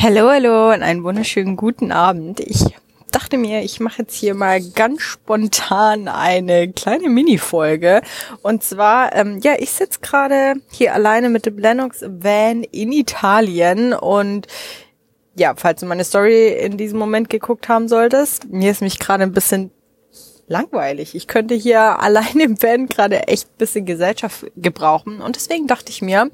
Hallo, 0.00 0.30
hallo 0.30 0.72
und 0.72 0.84
einen 0.84 1.02
wunderschönen 1.02 1.56
guten 1.56 1.90
Abend. 1.90 2.38
Ich 2.38 2.64
dachte 3.10 3.36
mir, 3.36 3.62
ich 3.64 3.80
mache 3.80 4.02
jetzt 4.02 4.14
hier 4.14 4.36
mal 4.36 4.60
ganz 4.62 5.02
spontan 5.02 6.06
eine 6.06 6.70
kleine 6.70 7.08
Mini-Folge. 7.08 8.02
Und 8.42 8.62
zwar, 8.62 9.12
ähm, 9.16 9.40
ja, 9.42 9.54
ich 9.58 9.72
sitze 9.72 9.98
gerade 10.00 10.54
hier 10.70 10.94
alleine 10.94 11.30
mit 11.30 11.46
dem 11.46 11.58
Lennox 11.58 12.02
Van 12.02 12.62
in 12.62 12.92
Italien 12.92 13.92
und 13.92 14.46
ja, 15.34 15.54
falls 15.56 15.80
du 15.80 15.86
meine 15.86 16.04
Story 16.04 16.46
in 16.52 16.76
diesem 16.76 17.00
Moment 17.00 17.28
geguckt 17.28 17.68
haben 17.68 17.88
solltest, 17.88 18.48
mir 18.48 18.70
ist 18.70 18.82
mich 18.82 19.00
gerade 19.00 19.24
ein 19.24 19.32
bisschen 19.32 19.72
langweilig. 20.48 21.14
Ich 21.14 21.26
könnte 21.26 21.54
hier 21.54 21.80
allein 22.00 22.40
im 22.40 22.60
Van 22.60 22.86
gerade 22.86 23.28
echt 23.28 23.48
ein 23.48 23.58
bisschen 23.58 23.86
Gesellschaft 23.86 24.46
gebrauchen. 24.56 25.20
Und 25.20 25.36
deswegen 25.36 25.66
dachte 25.66 25.90
ich 25.90 26.02
mir, 26.02 26.30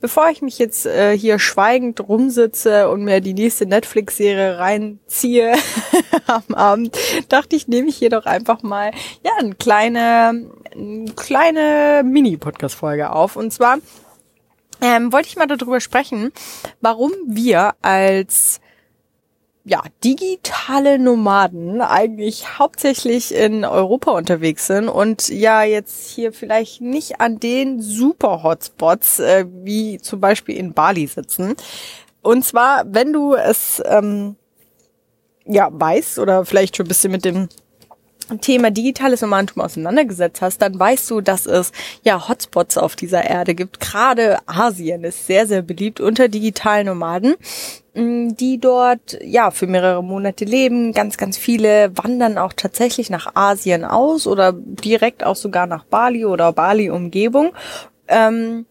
bevor 0.00 0.28
ich 0.30 0.42
mich 0.42 0.58
jetzt 0.58 0.86
äh, 0.86 1.16
hier 1.16 1.38
schweigend 1.38 2.00
rumsitze 2.00 2.88
und 2.90 3.04
mir 3.04 3.20
die 3.20 3.34
nächste 3.34 3.66
Netflix-Serie 3.66 4.58
reinziehe 4.58 5.54
am 6.26 6.54
Abend, 6.54 6.96
dachte 7.28 7.56
ich, 7.56 7.68
nehme 7.68 7.88
ich 7.88 7.96
hier 7.96 8.10
doch 8.10 8.26
einfach 8.26 8.62
mal 8.62 8.90
ja 9.24 9.32
eine 9.38 9.54
kleine, 9.54 10.50
eine 10.72 11.12
kleine 11.14 12.02
Mini-Podcast-Folge 12.04 13.12
auf. 13.12 13.36
Und 13.36 13.52
zwar 13.52 13.78
ähm, 14.80 15.12
wollte 15.12 15.28
ich 15.28 15.36
mal 15.36 15.46
darüber 15.46 15.80
sprechen, 15.80 16.32
warum 16.80 17.12
wir 17.26 17.74
als 17.82 18.60
ja, 19.68 19.82
digitale 20.02 20.98
Nomaden 20.98 21.82
eigentlich 21.82 22.58
hauptsächlich 22.58 23.34
in 23.34 23.66
Europa 23.66 24.12
unterwegs 24.12 24.66
sind 24.66 24.88
und 24.88 25.28
ja 25.28 25.62
jetzt 25.62 26.08
hier 26.08 26.32
vielleicht 26.32 26.80
nicht 26.80 27.20
an 27.20 27.38
den 27.38 27.82
super 27.82 28.42
Hotspots 28.42 29.18
äh, 29.18 29.44
wie 29.62 29.98
zum 29.98 30.20
Beispiel 30.20 30.56
in 30.56 30.72
Bali 30.72 31.06
sitzen. 31.06 31.54
Und 32.22 32.46
zwar, 32.46 32.84
wenn 32.86 33.12
du 33.12 33.34
es 33.34 33.82
ähm, 33.84 34.36
ja 35.44 35.68
weißt 35.70 36.18
oder 36.18 36.46
vielleicht 36.46 36.76
schon 36.76 36.86
ein 36.86 36.88
bisschen 36.88 37.12
mit 37.12 37.26
dem 37.26 37.48
Thema 38.40 38.70
digitales 38.70 39.22
Nomadentum 39.22 39.62
auseinandergesetzt 39.62 40.42
hast, 40.42 40.62
dann 40.62 40.78
weißt 40.78 41.10
du, 41.10 41.20
dass 41.20 41.46
es 41.46 41.72
ja 42.02 42.28
Hotspots 42.28 42.76
auf 42.78 42.96
dieser 42.96 43.24
Erde 43.24 43.54
gibt. 43.54 43.80
Gerade 43.80 44.38
Asien 44.46 45.04
ist 45.04 45.26
sehr, 45.26 45.46
sehr 45.46 45.62
beliebt 45.62 46.00
unter 46.00 46.28
digitalen 46.28 46.86
Nomaden, 46.86 47.34
mm, 47.94 48.34
die 48.34 48.58
dort 48.58 49.18
ja 49.22 49.50
für 49.50 49.66
mehrere 49.66 50.02
Monate 50.02 50.44
leben. 50.44 50.92
Ganz, 50.92 51.16
ganz 51.16 51.36
viele 51.38 51.96
wandern 51.96 52.38
auch 52.38 52.52
tatsächlich 52.52 53.10
nach 53.10 53.34
Asien 53.34 53.84
aus 53.84 54.26
oder 54.26 54.52
direkt 54.52 55.24
auch 55.24 55.36
sogar 55.36 55.66
nach 55.66 55.84
Bali 55.84 56.24
oder 56.24 56.52
Bali-Umgebung. 56.52 57.52
Ähm, 58.08 58.66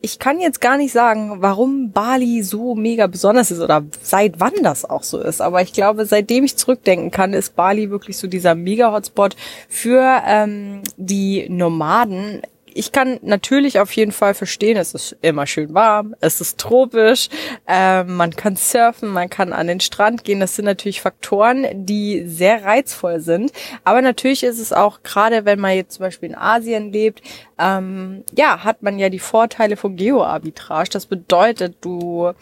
ich 0.00 0.18
kann 0.18 0.40
jetzt 0.40 0.60
gar 0.60 0.76
nicht 0.76 0.92
sagen, 0.92 1.38
warum 1.40 1.90
Bali 1.90 2.42
so 2.42 2.76
mega 2.76 3.08
besonders 3.08 3.50
ist 3.50 3.60
oder 3.60 3.84
seit 4.00 4.38
wann 4.38 4.62
das 4.62 4.84
auch 4.84 5.02
so 5.02 5.20
ist. 5.20 5.40
Aber 5.40 5.60
ich 5.60 5.72
glaube, 5.72 6.06
seitdem 6.06 6.44
ich 6.44 6.56
zurückdenken 6.56 7.10
kann, 7.10 7.32
ist 7.32 7.56
Bali 7.56 7.90
wirklich 7.90 8.16
so 8.16 8.28
dieser 8.28 8.54
Mega-Hotspot 8.54 9.34
für 9.68 10.22
ähm, 10.24 10.82
die 10.96 11.48
Nomaden 11.48 12.42
ich 12.74 12.92
kann 12.92 13.18
natürlich 13.22 13.80
auf 13.80 13.92
jeden 13.92 14.12
Fall 14.12 14.34
verstehen, 14.34 14.76
es 14.76 14.94
ist 14.94 15.16
immer 15.22 15.46
schön 15.46 15.74
warm, 15.74 16.14
es 16.20 16.40
ist 16.40 16.58
tropisch, 16.58 17.28
äh, 17.66 18.04
man 18.04 18.34
kann 18.34 18.56
surfen, 18.56 19.08
man 19.08 19.30
kann 19.30 19.52
an 19.52 19.66
den 19.66 19.80
Strand 19.80 20.24
gehen. 20.24 20.40
Das 20.40 20.56
sind 20.56 20.64
natürlich 20.64 21.00
Faktoren, 21.00 21.66
die 21.72 22.24
sehr 22.26 22.64
reizvoll 22.64 23.20
sind. 23.20 23.52
Aber 23.84 24.02
natürlich 24.02 24.42
ist 24.42 24.58
es 24.58 24.72
auch, 24.72 25.02
gerade 25.02 25.44
wenn 25.44 25.60
man 25.60 25.76
jetzt 25.76 25.94
zum 25.94 26.04
Beispiel 26.04 26.30
in 26.30 26.34
Asien 26.34 26.92
lebt, 26.92 27.22
ähm, 27.58 28.24
ja, 28.36 28.64
hat 28.64 28.82
man 28.82 28.98
ja 28.98 29.08
die 29.08 29.18
Vorteile 29.18 29.76
von 29.76 29.96
Geoarbitrage. 29.96 30.90
Das 30.90 31.06
bedeutet, 31.06 31.76
du 31.80 32.32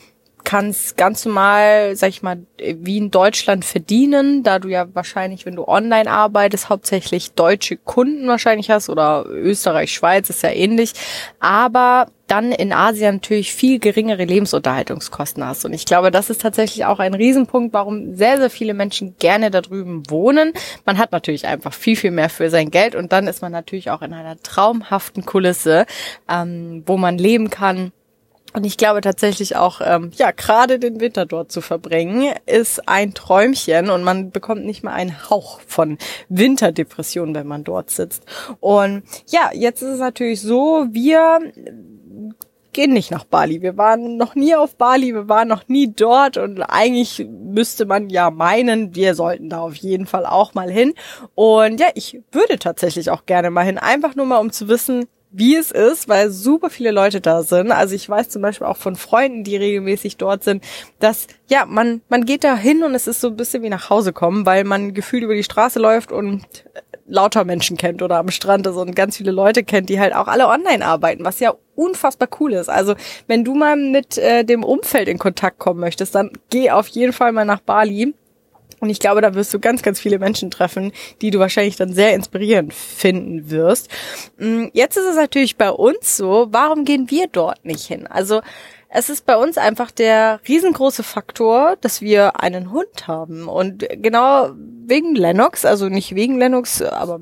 kannst 0.46 0.96
ganz 0.96 1.24
normal, 1.24 1.96
sag 1.96 2.08
ich 2.10 2.22
mal, 2.22 2.38
wie 2.56 2.98
in 2.98 3.10
Deutschland 3.10 3.64
verdienen, 3.64 4.44
da 4.44 4.60
du 4.60 4.68
ja 4.68 4.86
wahrscheinlich, 4.94 5.44
wenn 5.44 5.56
du 5.56 5.66
online 5.66 6.08
arbeitest, 6.08 6.68
hauptsächlich 6.68 7.32
deutsche 7.32 7.76
Kunden 7.76 8.28
wahrscheinlich 8.28 8.70
hast 8.70 8.88
oder 8.88 9.26
Österreich, 9.26 9.92
Schweiz 9.92 10.30
ist 10.30 10.44
ja 10.44 10.50
ähnlich, 10.50 10.92
aber 11.40 12.06
dann 12.28 12.52
in 12.52 12.72
Asien 12.72 13.16
natürlich 13.16 13.52
viel 13.52 13.80
geringere 13.80 14.24
Lebensunterhaltungskosten 14.24 15.44
hast. 15.44 15.64
Und 15.64 15.72
ich 15.72 15.84
glaube, 15.84 16.12
das 16.12 16.30
ist 16.30 16.42
tatsächlich 16.42 16.84
auch 16.84 17.00
ein 17.00 17.14
Riesenpunkt, 17.14 17.74
warum 17.74 18.14
sehr, 18.14 18.36
sehr 18.38 18.50
viele 18.50 18.72
Menschen 18.72 19.16
gerne 19.18 19.50
da 19.50 19.60
drüben 19.60 20.08
wohnen. 20.08 20.52
Man 20.84 20.96
hat 20.96 21.10
natürlich 21.10 21.46
einfach 21.48 21.72
viel, 21.72 21.96
viel 21.96 22.12
mehr 22.12 22.30
für 22.30 22.50
sein 22.50 22.70
Geld 22.70 22.94
und 22.94 23.12
dann 23.12 23.26
ist 23.26 23.42
man 23.42 23.50
natürlich 23.50 23.90
auch 23.90 24.02
in 24.02 24.12
einer 24.12 24.40
traumhaften 24.40 25.24
Kulisse, 25.26 25.86
ähm, 26.28 26.84
wo 26.86 26.96
man 26.96 27.18
leben 27.18 27.50
kann 27.50 27.90
und 28.56 28.64
ich 28.64 28.78
glaube 28.78 29.02
tatsächlich 29.02 29.54
auch, 29.54 29.82
ähm, 29.84 30.12
ja, 30.16 30.30
gerade 30.30 30.78
den 30.78 30.98
Winter 30.98 31.26
dort 31.26 31.52
zu 31.52 31.60
verbringen, 31.60 32.32
ist 32.46 32.88
ein 32.88 33.12
Träumchen 33.12 33.90
und 33.90 34.02
man 34.02 34.30
bekommt 34.30 34.64
nicht 34.64 34.82
mal 34.82 34.94
einen 34.94 35.28
Hauch 35.28 35.60
von 35.66 35.98
Winterdepression, 36.30 37.34
wenn 37.34 37.46
man 37.46 37.64
dort 37.64 37.90
sitzt. 37.90 38.24
Und 38.60 39.02
ja, 39.26 39.50
jetzt 39.52 39.82
ist 39.82 39.90
es 39.90 40.00
natürlich 40.00 40.40
so, 40.40 40.86
wir 40.90 41.40
gehen 42.72 42.94
nicht 42.94 43.10
nach 43.10 43.24
Bali. 43.24 43.60
Wir 43.60 43.76
waren 43.76 44.16
noch 44.16 44.34
nie 44.34 44.54
auf 44.54 44.76
Bali, 44.76 45.12
wir 45.12 45.28
waren 45.28 45.48
noch 45.48 45.68
nie 45.68 45.92
dort 45.92 46.38
und 46.38 46.62
eigentlich 46.62 47.26
müsste 47.28 47.84
man 47.84 48.08
ja 48.08 48.30
meinen, 48.30 48.94
wir 48.94 49.14
sollten 49.14 49.50
da 49.50 49.60
auf 49.60 49.74
jeden 49.74 50.06
Fall 50.06 50.24
auch 50.24 50.54
mal 50.54 50.70
hin. 50.70 50.94
Und 51.34 51.78
ja, 51.78 51.88
ich 51.94 52.22
würde 52.32 52.58
tatsächlich 52.58 53.10
auch 53.10 53.26
gerne 53.26 53.50
mal 53.50 53.66
hin, 53.66 53.76
einfach 53.76 54.14
nur 54.14 54.24
mal 54.24 54.38
um 54.38 54.50
zu 54.50 54.66
wissen, 54.68 55.06
wie 55.36 55.54
es 55.56 55.70
ist, 55.70 56.08
weil 56.08 56.30
super 56.30 56.70
viele 56.70 56.90
Leute 56.90 57.20
da 57.20 57.42
sind. 57.42 57.70
Also 57.70 57.94
ich 57.94 58.08
weiß 58.08 58.30
zum 58.30 58.42
Beispiel 58.42 58.66
auch 58.66 58.76
von 58.76 58.96
Freunden, 58.96 59.44
die 59.44 59.56
regelmäßig 59.56 60.16
dort 60.16 60.44
sind, 60.44 60.64
dass 60.98 61.26
ja, 61.48 61.66
man, 61.66 62.00
man 62.08 62.24
geht 62.24 62.42
da 62.42 62.56
hin 62.56 62.82
und 62.82 62.94
es 62.94 63.06
ist 63.06 63.20
so 63.20 63.28
ein 63.28 63.36
bisschen 63.36 63.62
wie 63.62 63.68
nach 63.68 63.90
Hause 63.90 64.12
kommen, 64.12 64.46
weil 64.46 64.64
man 64.64 64.94
gefühlt 64.94 65.22
über 65.22 65.34
die 65.34 65.44
Straße 65.44 65.78
läuft 65.78 66.10
und 66.10 66.42
lauter 67.06 67.44
Menschen 67.44 67.76
kennt 67.76 68.02
oder 68.02 68.16
am 68.16 68.30
Strand 68.30 68.66
ist 68.66 68.76
und 68.76 68.96
ganz 68.96 69.16
viele 69.18 69.30
Leute 69.30 69.62
kennt, 69.62 69.88
die 69.88 70.00
halt 70.00 70.14
auch 70.14 70.26
alle 70.26 70.48
online 70.48 70.84
arbeiten, 70.84 71.24
was 71.24 71.38
ja 71.38 71.54
unfassbar 71.74 72.28
cool 72.40 72.54
ist. 72.54 72.68
Also 72.68 72.94
wenn 73.26 73.44
du 73.44 73.54
mal 73.54 73.76
mit 73.76 74.18
äh, 74.18 74.44
dem 74.44 74.64
Umfeld 74.64 75.08
in 75.08 75.18
Kontakt 75.18 75.58
kommen 75.58 75.80
möchtest, 75.80 76.14
dann 76.14 76.30
geh 76.50 76.70
auf 76.70 76.88
jeden 76.88 77.12
Fall 77.12 77.32
mal 77.32 77.44
nach 77.44 77.60
Bali 77.60 78.14
und 78.80 78.90
ich 78.90 79.00
glaube, 79.00 79.20
da 79.20 79.34
wirst 79.34 79.52
du 79.54 79.58
ganz, 79.58 79.82
ganz 79.82 80.00
viele 80.00 80.18
Menschen 80.18 80.50
treffen, 80.50 80.92
die 81.20 81.30
du 81.30 81.38
wahrscheinlich 81.38 81.76
dann 81.76 81.92
sehr 81.92 82.14
inspirierend 82.14 82.74
finden 82.74 83.50
wirst. 83.50 83.88
Mm, 84.38 84.66
jetzt 84.72 84.96
ist 84.96 85.06
es 85.06 85.16
natürlich 85.16 85.56
bei 85.56 85.70
uns 85.70 86.16
so, 86.16 86.48
warum 86.50 86.84
gehen 86.84 87.10
wir 87.10 87.26
dort 87.28 87.64
nicht 87.64 87.86
hin? 87.86 88.06
Also 88.06 88.40
es 88.88 89.10
ist 89.10 89.26
bei 89.26 89.36
uns 89.36 89.58
einfach 89.58 89.90
der 89.90 90.40
riesengroße 90.48 91.02
Faktor, 91.02 91.76
dass 91.80 92.00
wir 92.00 92.40
einen 92.40 92.70
Hund 92.72 93.08
haben. 93.08 93.48
Und 93.48 93.86
genau 93.90 94.50
wegen 94.86 95.14
Lennox, 95.14 95.64
also 95.64 95.88
nicht 95.88 96.14
wegen 96.14 96.38
Lennox, 96.38 96.82
aber 96.82 97.20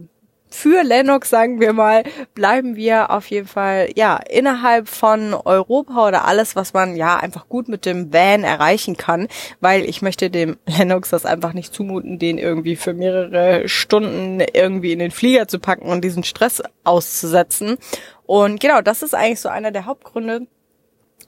für 0.55 0.85
Lennox, 0.85 1.31
sagen 1.31 1.61
wir 1.61 1.73
mal, 1.73 2.05
bleiben 2.35 2.77
wir 2.77 3.11
auf 3.11 3.27
jeden 3.27 3.49
Fall, 3.49 3.91
ja, 3.97 4.17
innerhalb 4.17 4.89
von 4.89 5.35
Europa 5.35 6.07
oder 6.07 6.25
alles, 6.25 6.55
was 6.55 6.73
man 6.73 6.95
ja 6.97 7.17
einfach 7.17 7.49
gut 7.49 7.69
mit 7.69 7.85
dem 7.85 8.13
Van 8.13 8.45
erreichen 8.45 8.97
kann, 8.97 9.27
weil 9.61 9.85
ich 9.85 10.01
möchte 10.01 10.31
dem 10.31 10.57
Lennox 10.67 11.11
das 11.11 11.27
einfach 11.27 11.53
nicht 11.53 11.75
zumuten, 11.75 12.19
den 12.19 12.39
irgendwie 12.39 12.77
für 12.77 12.95
mehrere 12.95 13.69
Stunden 13.69 14.41
irgendwie 14.41 14.93
in 14.93 15.01
den 15.01 15.11
Flieger 15.11 15.49
zu 15.49 15.59
packen 15.59 15.89
und 15.89 16.03
diesen 16.03 16.23
Stress 16.25 16.63
auszusetzen. 16.85 17.77
Und 18.25 18.61
genau, 18.61 18.81
das 18.81 19.03
ist 19.03 19.15
eigentlich 19.15 19.41
so 19.41 19.49
einer 19.49 19.73
der 19.73 19.87
Hauptgründe, 19.87 20.47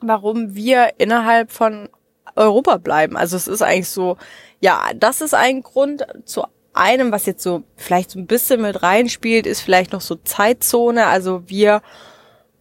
warum 0.00 0.54
wir 0.54 0.94
innerhalb 0.98 1.50
von 1.50 1.88
Europa 2.36 2.76
bleiben. 2.76 3.16
Also 3.16 3.36
es 3.36 3.48
ist 3.48 3.62
eigentlich 3.62 3.88
so, 3.88 4.16
ja, 4.60 4.90
das 4.94 5.20
ist 5.20 5.34
ein 5.34 5.62
Grund. 5.62 6.06
Zu 6.24 6.44
einem, 6.76 7.12
was 7.12 7.26
jetzt 7.26 7.42
so 7.42 7.64
vielleicht 7.76 8.10
so 8.10 8.18
ein 8.18 8.26
bisschen 8.26 8.62
mit 8.62 8.82
reinspielt, 8.82 9.46
ist 9.46 9.60
vielleicht 9.60 9.92
noch 9.92 10.00
so 10.00 10.16
Zeitzone. 10.16 11.06
Also 11.06 11.42
wir 11.46 11.82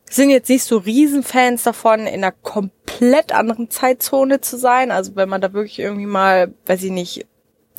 sind 0.09 0.29
jetzt 0.29 0.49
nicht 0.49 0.63
so 0.63 0.77
Riesenfans 0.77 1.63
davon, 1.63 2.01
in 2.01 2.23
einer 2.23 2.31
komplett 2.31 3.31
anderen 3.33 3.69
Zeitzone 3.69 4.41
zu 4.41 4.57
sein. 4.57 4.91
Also 4.91 5.15
wenn 5.15 5.29
man 5.29 5.41
da 5.41 5.53
wirklich 5.53 5.79
irgendwie 5.79 6.05
mal, 6.05 6.53
weiß 6.65 6.83
ich 6.83 6.91
nicht, 6.91 7.25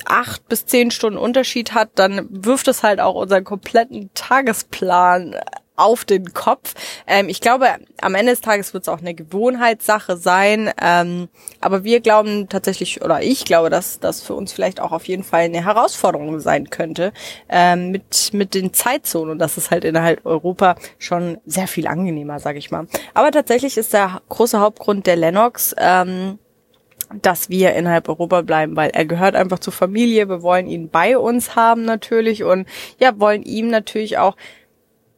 acht 0.05 0.47
bis 0.47 0.65
zehn 0.65 0.91
Stunden 0.91 1.17
Unterschied 1.17 1.73
hat, 1.73 1.89
dann 1.95 2.27
wirft 2.29 2.67
es 2.67 2.83
halt 2.83 2.99
auch 2.99 3.15
unseren 3.15 3.43
kompletten 3.43 4.09
Tagesplan 4.13 5.35
auf 5.77 6.03
den 6.03 6.33
Kopf. 6.33 6.73
Ähm, 7.05 7.29
ich 7.29 7.39
glaube, 7.39 7.67
am 8.01 8.15
Ende 8.15 8.33
des 8.33 8.41
Tages 8.41 8.73
wird 8.73 8.83
es 8.83 8.89
auch 8.89 8.99
eine 8.99 9.13
Gewohnheitssache 9.13 10.17
sein. 10.17 10.71
Ähm, 10.81 11.29
aber 11.61 11.83
wir 11.83 12.01
glauben 12.01 12.49
tatsächlich, 12.49 13.01
oder 13.01 13.21
ich 13.21 13.45
glaube, 13.45 13.69
dass 13.69 13.99
das 13.99 14.21
für 14.21 14.33
uns 14.33 14.51
vielleicht 14.51 14.81
auch 14.81 14.91
auf 14.91 15.07
jeden 15.07 15.23
Fall 15.23 15.41
eine 15.41 15.63
Herausforderung 15.63 16.39
sein 16.39 16.69
könnte 16.69 17.13
ähm, 17.47 17.91
mit 17.91 18.33
mit 18.33 18.53
den 18.53 18.73
Zeitzonen. 18.73 19.31
Und 19.31 19.39
das 19.39 19.57
ist 19.57 19.71
halt 19.71 19.85
innerhalb 19.85 20.25
Europa 20.25 20.75
schon 20.97 21.37
sehr 21.45 21.67
viel 21.67 21.87
angenehmer, 21.87 22.39
sage 22.39 22.57
ich 22.57 22.71
mal. 22.71 22.87
Aber 23.13 23.31
tatsächlich 23.31 23.77
ist 23.77 23.93
der 23.93 24.21
große 24.29 24.59
Hauptgrund 24.59 25.07
der 25.07 25.15
Lennox. 25.15 25.75
Ähm, 25.77 26.39
dass 27.21 27.49
wir 27.49 27.73
innerhalb 27.73 28.09
Europa 28.09 28.41
bleiben, 28.41 28.75
weil 28.75 28.89
er 28.89 29.05
gehört 29.05 29.35
einfach 29.35 29.59
zur 29.59 29.71
Familie. 29.71 30.27
Wir 30.27 30.41
wollen 30.41 30.67
ihn 30.67 30.89
bei 30.89 31.17
uns 31.17 31.55
haben 31.55 31.85
natürlich 31.85 32.43
und 32.43 32.67
ja, 32.99 33.17
wollen 33.19 33.43
ihm 33.43 33.69
natürlich 33.69 34.17
auch 34.17 34.35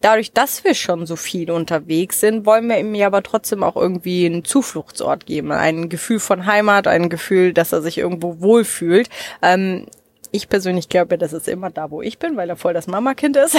dadurch, 0.02 0.32
dass 0.32 0.64
wir 0.64 0.74
schon 0.74 1.06
so 1.06 1.16
viel 1.16 1.52
unterwegs 1.52 2.20
sind, 2.20 2.46
wollen 2.46 2.68
wir 2.68 2.80
ihm 2.80 2.96
ja 2.96 3.08
aber 3.08 3.24
trotzdem 3.24 3.64
auch 3.64 3.76
irgendwie 3.76 4.26
einen 4.26 4.46
Zufluchtsort 4.46 5.26
geben, 5.26 5.52
ein 5.52 5.90
Gefühl 5.90 6.20
von 6.20 6.46
Heimat, 6.46 6.88
ein 6.88 7.10
Gefühl, 7.10 7.54
dass 7.54 7.72
er 7.72 7.82
sich 7.82 7.98
irgendwo 7.98 8.40
wohlfühlt. 8.40 9.10
Ähm, 9.42 9.86
ich 10.32 10.48
persönlich 10.48 10.90
glaube, 10.90 11.18
das 11.18 11.34
ist 11.34 11.48
immer 11.48 11.72
da, 11.72 11.90
wo 11.90 12.02
ich 12.02 12.20
bin, 12.20 12.38
weil 12.38 12.50
er 12.50 12.56
voll 12.56 12.74
das 12.74 12.88
Mamakind 12.88 13.36
ist. 13.38 13.58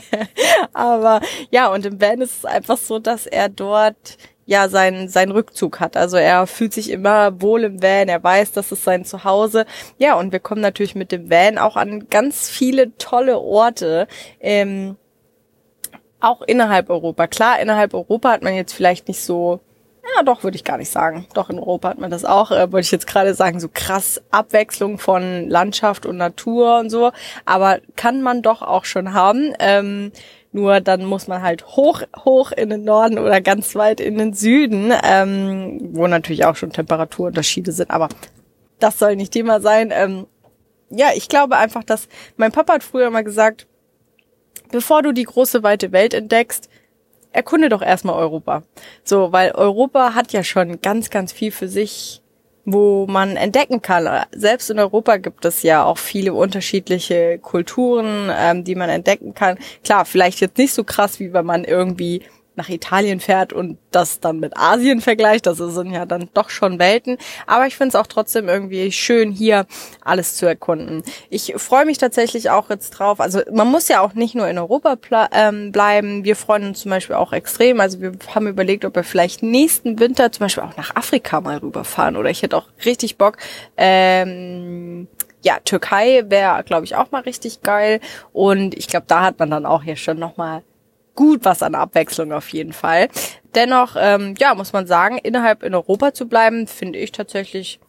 aber 0.72 1.20
ja, 1.50 1.68
und 1.68 1.84
im 1.84 2.00
Van 2.00 2.20
ist 2.22 2.38
es 2.38 2.44
einfach 2.44 2.78
so, 2.78 2.98
dass 2.98 3.26
er 3.26 3.48
dort 3.48 4.16
ja 4.46 4.68
seinen 4.68 5.08
sein 5.08 5.30
Rückzug 5.30 5.80
hat. 5.80 5.96
Also 5.96 6.16
er 6.16 6.46
fühlt 6.46 6.72
sich 6.72 6.90
immer 6.90 7.40
wohl 7.40 7.64
im 7.64 7.82
Van, 7.82 8.08
er 8.08 8.22
weiß, 8.22 8.52
das 8.52 8.72
ist 8.72 8.84
sein 8.84 9.04
Zuhause. 9.04 9.66
Ja, 9.98 10.14
und 10.14 10.32
wir 10.32 10.40
kommen 10.40 10.62
natürlich 10.62 10.94
mit 10.94 11.12
dem 11.12 11.30
Van 11.30 11.58
auch 11.58 11.76
an 11.76 12.08
ganz 12.08 12.48
viele 12.48 12.96
tolle 12.96 13.38
Orte. 13.38 14.08
Ähm, 14.40 14.96
auch 16.22 16.42
innerhalb 16.42 16.90
Europa. 16.90 17.26
Klar, 17.26 17.60
innerhalb 17.60 17.94
Europa 17.94 18.30
hat 18.30 18.42
man 18.42 18.54
jetzt 18.54 18.72
vielleicht 18.72 19.08
nicht 19.08 19.20
so, 19.20 19.60
ja 20.02 20.22
doch, 20.22 20.44
würde 20.44 20.56
ich 20.56 20.64
gar 20.64 20.78
nicht 20.78 20.90
sagen. 20.90 21.26
Doch, 21.34 21.50
in 21.50 21.58
Europa 21.58 21.90
hat 21.90 21.98
man 21.98 22.10
das 22.10 22.24
auch, 22.24 22.50
äh, 22.50 22.70
wollte 22.72 22.86
ich 22.86 22.92
jetzt 22.92 23.06
gerade 23.06 23.34
sagen, 23.34 23.60
so 23.60 23.68
krass 23.72 24.22
Abwechslung 24.30 24.98
von 24.98 25.48
Landschaft 25.48 26.06
und 26.06 26.16
Natur 26.16 26.78
und 26.78 26.90
so. 26.90 27.12
Aber 27.44 27.80
kann 27.96 28.22
man 28.22 28.42
doch 28.42 28.62
auch 28.62 28.84
schon 28.84 29.12
haben. 29.12 29.54
Ähm, 29.58 30.12
nur 30.52 30.80
dann 30.80 31.04
muss 31.06 31.28
man 31.28 31.42
halt 31.42 31.66
hoch, 31.66 32.02
hoch 32.24 32.52
in 32.52 32.68
den 32.68 32.84
Norden 32.84 33.18
oder 33.18 33.40
ganz 33.40 33.74
weit 33.74 34.00
in 34.00 34.18
den 34.18 34.34
Süden, 34.34 34.92
ähm, 35.02 35.78
wo 35.92 36.06
natürlich 36.06 36.44
auch 36.44 36.56
schon 36.56 36.72
Temperaturunterschiede 36.72 37.72
sind. 37.72 37.90
Aber 37.90 38.08
das 38.78 38.98
soll 38.98 39.16
nicht 39.16 39.32
Thema 39.32 39.60
sein. 39.60 39.90
Ähm, 39.92 40.26
ja, 40.90 41.08
ich 41.14 41.28
glaube 41.28 41.56
einfach, 41.56 41.84
dass 41.84 42.06
mein 42.36 42.52
Papa 42.52 42.74
hat 42.74 42.84
früher 42.84 43.10
mal 43.10 43.24
gesagt, 43.24 43.66
bevor 44.72 45.02
du 45.02 45.12
die 45.12 45.22
große 45.22 45.62
weite 45.62 45.92
Welt 45.92 46.14
entdeckst, 46.14 46.68
erkunde 47.30 47.68
doch 47.68 47.82
erstmal 47.82 48.16
Europa. 48.16 48.64
So, 49.04 49.30
weil 49.32 49.52
Europa 49.52 50.14
hat 50.14 50.32
ja 50.32 50.42
schon 50.42 50.80
ganz, 50.80 51.10
ganz 51.10 51.32
viel 51.32 51.52
für 51.52 51.68
sich 51.68 52.22
wo 52.64 53.06
man 53.06 53.36
entdecken 53.36 53.82
kann. 53.82 54.24
Selbst 54.32 54.70
in 54.70 54.78
Europa 54.78 55.16
gibt 55.16 55.44
es 55.44 55.62
ja 55.62 55.84
auch 55.84 55.98
viele 55.98 56.32
unterschiedliche 56.32 57.38
Kulturen, 57.38 58.30
ähm, 58.32 58.64
die 58.64 58.74
man 58.74 58.88
entdecken 58.88 59.34
kann. 59.34 59.58
Klar, 59.84 60.04
vielleicht 60.04 60.40
jetzt 60.40 60.58
nicht 60.58 60.72
so 60.72 60.84
krass, 60.84 61.18
wie 61.18 61.32
wenn 61.32 61.46
man 61.46 61.64
irgendwie 61.64 62.22
nach 62.54 62.68
Italien 62.68 63.20
fährt 63.20 63.52
und 63.52 63.78
das 63.90 64.20
dann 64.20 64.38
mit 64.40 64.56
Asien 64.56 65.00
vergleicht. 65.00 65.46
Das 65.46 65.58
sind 65.58 65.90
ja 65.92 66.06
dann 66.06 66.28
doch 66.34 66.50
schon 66.50 66.78
Welten. 66.78 67.16
Aber 67.46 67.66
ich 67.66 67.76
finde 67.76 67.88
es 67.88 67.94
auch 67.94 68.06
trotzdem 68.06 68.48
irgendwie 68.48 68.92
schön, 68.92 69.32
hier 69.32 69.66
alles 70.02 70.36
zu 70.36 70.46
erkunden. 70.46 71.02
Ich 71.30 71.54
freue 71.56 71.86
mich 71.86 71.98
tatsächlich 71.98 72.50
auch 72.50 72.70
jetzt 72.70 72.90
drauf. 72.90 73.20
Also 73.20 73.40
man 73.50 73.68
muss 73.68 73.88
ja 73.88 74.00
auch 74.00 74.14
nicht 74.14 74.34
nur 74.34 74.48
in 74.48 74.58
Europa 74.58 74.96
ähm, 75.32 75.72
bleiben. 75.72 76.24
Wir 76.24 76.36
freuen 76.36 76.68
uns 76.68 76.80
zum 76.80 76.90
Beispiel 76.90 77.16
auch 77.16 77.32
extrem. 77.32 77.80
Also 77.80 78.00
wir 78.00 78.12
haben 78.34 78.46
überlegt, 78.46 78.84
ob 78.84 78.94
wir 78.94 79.04
vielleicht 79.04 79.42
nächsten 79.42 79.98
Winter 79.98 80.30
zum 80.32 80.44
Beispiel 80.44 80.64
auch 80.64 80.76
nach 80.76 80.94
Afrika 80.94 81.40
mal 81.40 81.58
rüberfahren. 81.58 82.16
Oder 82.16 82.30
ich 82.30 82.42
hätte 82.42 82.56
auch 82.56 82.68
richtig 82.84 83.16
Bock. 83.16 83.38
Ähm, 83.76 85.08
ja, 85.42 85.58
Türkei 85.64 86.24
wäre, 86.26 86.62
glaube 86.64 86.84
ich, 86.84 86.96
auch 86.96 87.10
mal 87.10 87.22
richtig 87.22 87.62
geil. 87.62 88.00
Und 88.32 88.76
ich 88.76 88.86
glaube, 88.86 89.06
da 89.08 89.22
hat 89.22 89.38
man 89.38 89.50
dann 89.50 89.66
auch 89.66 89.82
hier 89.82 89.96
schon 89.96 90.18
nochmal 90.18 90.62
gut 91.14 91.44
was 91.44 91.62
an 91.62 91.74
Abwechslung 91.74 92.32
auf 92.32 92.48
jeden 92.50 92.72
Fall. 92.72 93.08
Dennoch, 93.54 93.96
ähm, 93.98 94.34
ja, 94.38 94.54
muss 94.54 94.72
man 94.72 94.86
sagen, 94.86 95.18
innerhalb 95.18 95.62
in 95.62 95.74
Europa 95.74 96.14
zu 96.14 96.26
bleiben, 96.26 96.66
finde 96.66 96.98
ich 96.98 97.12
tatsächlich 97.12 97.80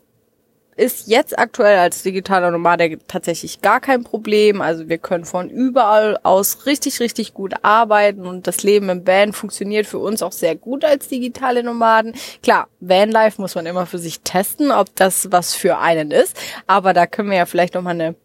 ist 0.75 1.08
jetzt 1.08 1.38
aktuell 1.38 1.78
als 1.78 2.04
digitaler 2.04 2.52
Nomade 2.52 2.98
tatsächlich 3.08 3.62
gar 3.62 3.80
kein 3.80 4.04
Problem. 4.04 4.62
Also 4.62 4.90
wir 4.90 4.98
können 4.98 5.25
von 5.25 5.50
überall 5.50 6.18
aus 6.24 6.66
richtig, 6.66 7.00
richtig 7.00 7.34
gut 7.34 7.54
arbeiten 7.62 8.25
und 8.25 8.48
das 8.48 8.64
Leben 8.64 8.90
im 8.90 9.06
Van 9.06 9.34
funktioniert 9.34 9.86
für 9.86 10.00
uns 10.00 10.24
auch 10.24 10.31
sehr 10.31 10.56
gut 10.56 10.84
als 10.84 11.08
digitale 11.08 11.64
Nomaden. 11.64 12.14
Klar, 12.42 12.68
Vanlife 12.80 13.42
muss 13.42 13.56
man 13.56 13.66
immer 13.66 13.86
für 13.86 14.00
sich 14.00 14.22
testen, 14.22 14.72
ob 14.72 14.96
das 14.96 15.31
was 15.31 15.56
für 15.56 15.78
einen 15.78 16.12
ist. 16.12 16.38
Aber 16.68 16.94
da 16.94 17.06
können 17.06 17.30
wir 17.30 17.38
ja 17.38 17.46
vielleicht 17.46 17.75
nochmal 17.75 17.94
eine 17.94 18.16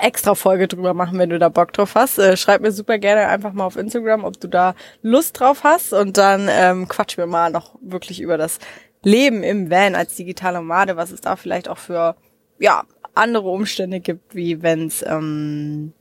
extra 0.00 0.34
Folge 0.34 0.68
drüber 0.68 0.94
machen, 0.94 1.18
wenn 1.18 1.30
du 1.30 1.38
da 1.38 1.48
Bock 1.48 1.72
drauf 1.72 1.94
hast. 1.94 2.18
Äh, 2.18 2.36
schreib 2.36 2.60
mir 2.60 2.72
super 2.72 2.98
gerne 2.98 3.26
einfach 3.28 3.52
mal 3.52 3.64
auf 3.64 3.76
Instagram, 3.76 4.24
ob 4.24 4.40
du 4.40 4.48
da 4.48 4.74
Lust 5.02 5.38
drauf 5.38 5.64
hast 5.64 5.92
und 5.92 6.16
dann 6.16 6.48
ähm, 6.50 6.88
quatschen 6.88 7.18
wir 7.18 7.26
mal 7.26 7.50
noch 7.50 7.76
wirklich 7.80 8.20
über 8.20 8.38
das 8.38 8.58
Leben 9.02 9.42
im 9.42 9.70
Van 9.70 9.94
als 9.94 10.16
digitale 10.16 10.58
Nomade, 10.58 10.96
was 10.96 11.10
es 11.10 11.20
da 11.20 11.36
vielleicht 11.36 11.68
auch 11.68 11.78
für 11.78 12.16
ja 12.58 12.84
andere 13.14 13.48
Umstände 13.48 14.00
gibt, 14.00 14.34
wie 14.34 14.62
wenn's 14.62 15.04
ähm, 15.06 15.92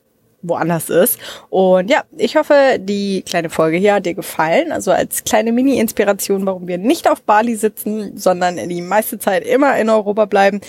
woanders 0.42 0.90
ist. 0.90 1.20
Und 1.50 1.90
ja, 1.90 2.04
ich 2.16 2.36
hoffe, 2.36 2.78
die 2.80 3.24
kleine 3.24 3.50
Folge 3.50 3.78
hier 3.78 3.96
hat 3.96 4.06
dir 4.06 4.14
gefallen. 4.14 4.72
Also 4.72 4.92
als 4.92 5.24
kleine 5.24 5.52
Mini-Inspiration, 5.52 6.46
warum 6.46 6.68
wir 6.68 6.78
nicht 6.78 7.10
auf 7.10 7.22
Bali 7.24 7.56
sitzen, 7.56 8.18
sondern 8.18 8.58
die 8.70 8.82
meiste 8.82 9.20
Zeit 9.20 9.46
immer 9.46 9.78
in 9.78 9.90
Europa 9.90 10.26
bleiben. 10.26 10.62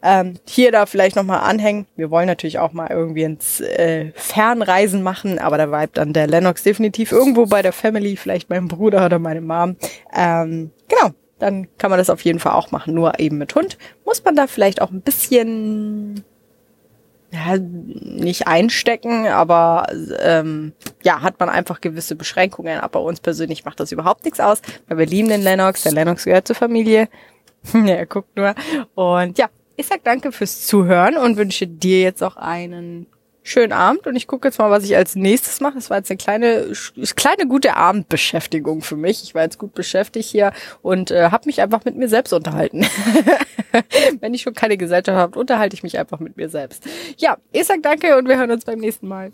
Ähm, 0.00 0.34
hier 0.46 0.70
da 0.70 0.86
vielleicht 0.86 1.16
nochmal 1.16 1.40
anhängen. 1.40 1.86
Wir 1.96 2.10
wollen 2.10 2.28
natürlich 2.28 2.58
auch 2.60 2.72
mal 2.72 2.88
irgendwie 2.88 3.24
ins 3.24 3.60
äh, 3.60 4.12
Fernreisen 4.14 5.02
machen, 5.02 5.40
aber 5.40 5.58
da 5.58 5.66
bleibt 5.66 5.98
dann 5.98 6.12
der 6.12 6.28
Lennox 6.28 6.62
definitiv 6.62 7.10
irgendwo 7.10 7.46
bei 7.46 7.62
der 7.62 7.72
Family, 7.72 8.16
vielleicht 8.16 8.48
meinem 8.48 8.68
Bruder 8.68 9.04
oder 9.06 9.18
meine 9.18 9.40
Mom. 9.40 9.76
Ähm, 10.14 10.70
genau, 10.88 11.14
dann 11.40 11.66
kann 11.78 11.90
man 11.90 11.98
das 11.98 12.10
auf 12.10 12.20
jeden 12.20 12.38
Fall 12.38 12.52
auch 12.52 12.70
machen, 12.70 12.94
nur 12.94 13.18
eben 13.18 13.38
mit 13.38 13.54
Hund. 13.56 13.76
Muss 14.04 14.24
man 14.24 14.36
da 14.36 14.46
vielleicht 14.46 14.80
auch 14.80 14.90
ein 14.90 15.00
bisschen 15.00 16.24
ja, 17.30 17.58
nicht 17.58 18.46
einstecken, 18.46 19.26
aber 19.26 19.86
ähm, 20.20 20.72
ja, 21.02 21.20
hat 21.20 21.38
man 21.40 21.48
einfach 21.48 21.80
gewisse 21.80 22.14
Beschränkungen. 22.14 22.80
Aber 22.80 23.02
uns 23.02 23.20
persönlich 23.20 23.64
macht 23.64 23.80
das 23.80 23.92
überhaupt 23.92 24.24
nichts 24.24 24.40
aus, 24.40 24.62
weil 24.86 24.98
wir 24.98 25.06
lieben 25.06 25.28
den 25.28 25.42
Lennox. 25.42 25.82
Der 25.82 25.92
Lennox 25.92 26.24
gehört 26.24 26.46
zur 26.46 26.56
Familie. 26.56 27.08
ja, 27.74 28.04
guckt 28.06 28.34
nur. 28.36 28.54
Und 28.94 29.36
ja, 29.36 29.48
ich 29.78 29.86
sag 29.86 30.02
danke 30.02 30.32
fürs 30.32 30.66
Zuhören 30.66 31.16
und 31.16 31.36
wünsche 31.36 31.66
dir 31.66 32.02
jetzt 32.02 32.22
auch 32.22 32.36
einen 32.36 33.06
schönen 33.44 33.72
Abend 33.72 34.06
und 34.08 34.16
ich 34.16 34.26
gucke 34.26 34.48
jetzt 34.48 34.58
mal, 34.58 34.70
was 34.70 34.84
ich 34.84 34.96
als 34.96 35.14
nächstes 35.14 35.60
mache. 35.60 35.76
Das 35.76 35.88
war 35.88 35.98
jetzt 35.98 36.10
eine 36.10 36.18
kleine, 36.18 36.72
kleine 37.14 37.46
gute 37.46 37.76
Abendbeschäftigung 37.76 38.82
für 38.82 38.96
mich. 38.96 39.22
Ich 39.22 39.34
war 39.36 39.44
jetzt 39.44 39.56
gut 39.56 39.74
beschäftigt 39.74 40.28
hier 40.28 40.52
und 40.82 41.12
äh, 41.12 41.30
habe 41.30 41.46
mich 41.46 41.62
einfach 41.62 41.84
mit 41.84 41.96
mir 41.96 42.08
selbst 42.08 42.32
unterhalten. 42.32 42.84
Wenn 44.20 44.34
ich 44.34 44.42
schon 44.42 44.54
keine 44.54 44.76
Gesellschaft 44.76 45.16
habe, 45.16 45.38
unterhalte 45.38 45.74
ich 45.74 45.84
mich 45.84 45.96
einfach 45.96 46.18
mit 46.18 46.36
mir 46.36 46.48
selbst. 46.48 46.82
Ja, 47.16 47.38
ich 47.52 47.64
sag 47.64 47.82
danke 47.82 48.18
und 48.18 48.28
wir 48.28 48.36
hören 48.36 48.50
uns 48.50 48.64
beim 48.64 48.80
nächsten 48.80 49.06
Mal. 49.06 49.30